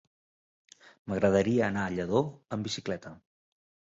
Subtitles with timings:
[1.11, 2.23] M'agradaria anar a Lladó
[2.57, 3.15] amb bicicleta.